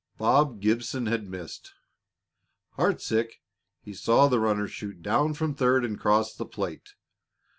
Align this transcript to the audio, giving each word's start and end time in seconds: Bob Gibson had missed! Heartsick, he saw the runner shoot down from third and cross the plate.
Bob 0.17 0.59
Gibson 0.61 1.05
had 1.05 1.29
missed! 1.29 1.75
Heartsick, 2.75 3.39
he 3.83 3.93
saw 3.93 4.27
the 4.27 4.39
runner 4.39 4.67
shoot 4.67 5.03
down 5.03 5.35
from 5.35 5.53
third 5.53 5.85
and 5.85 5.99
cross 5.99 6.33
the 6.33 6.47
plate. 6.47 6.95